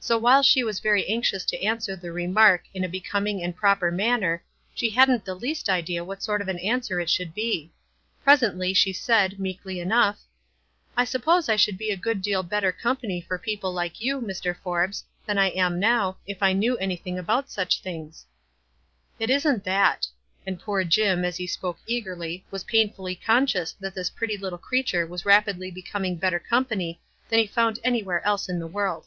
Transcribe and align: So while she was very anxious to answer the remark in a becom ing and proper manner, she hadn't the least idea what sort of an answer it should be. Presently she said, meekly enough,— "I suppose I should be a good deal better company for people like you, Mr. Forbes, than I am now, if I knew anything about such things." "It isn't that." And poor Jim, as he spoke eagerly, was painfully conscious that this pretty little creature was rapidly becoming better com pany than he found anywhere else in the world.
So 0.00 0.16
while 0.16 0.42
she 0.42 0.64
was 0.64 0.80
very 0.80 1.06
anxious 1.08 1.44
to 1.46 1.62
answer 1.62 1.94
the 1.94 2.10
remark 2.12 2.62
in 2.72 2.84
a 2.84 2.88
becom 2.88 3.28
ing 3.28 3.42
and 3.42 3.54
proper 3.54 3.90
manner, 3.90 4.42
she 4.74 4.88
hadn't 4.88 5.26
the 5.26 5.34
least 5.34 5.68
idea 5.68 6.02
what 6.04 6.22
sort 6.22 6.40
of 6.40 6.48
an 6.48 6.58
answer 6.60 7.00
it 7.00 7.10
should 7.10 7.34
be. 7.34 7.70
Presently 8.22 8.72
she 8.72 8.94
said, 8.94 9.38
meekly 9.38 9.78
enough,— 9.78 10.20
"I 10.96 11.04
suppose 11.04 11.50
I 11.50 11.56
should 11.56 11.76
be 11.76 11.90
a 11.90 11.96
good 11.98 12.22
deal 12.22 12.42
better 12.42 12.72
company 12.72 13.20
for 13.20 13.38
people 13.38 13.70
like 13.70 14.00
you, 14.00 14.22
Mr. 14.22 14.56
Forbes, 14.56 15.04
than 15.26 15.36
I 15.36 15.48
am 15.50 15.78
now, 15.78 16.16
if 16.26 16.42
I 16.42 16.54
knew 16.54 16.78
anything 16.78 17.18
about 17.18 17.50
such 17.50 17.80
things." 17.82 18.24
"It 19.18 19.28
isn't 19.28 19.64
that." 19.64 20.06
And 20.46 20.58
poor 20.60 20.82
Jim, 20.84 21.24
as 21.26 21.36
he 21.36 21.46
spoke 21.48 21.76
eagerly, 21.86 22.46
was 22.50 22.64
painfully 22.64 23.16
conscious 23.16 23.72
that 23.80 23.94
this 23.94 24.08
pretty 24.08 24.38
little 24.38 24.58
creature 24.60 25.06
was 25.06 25.26
rapidly 25.26 25.70
becoming 25.70 26.16
better 26.16 26.38
com 26.38 26.64
pany 26.64 26.96
than 27.28 27.38
he 27.40 27.46
found 27.46 27.78
anywhere 27.84 28.24
else 28.24 28.48
in 28.48 28.60
the 28.60 28.68
world. 28.68 29.06